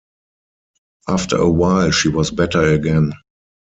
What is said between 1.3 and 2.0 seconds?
a while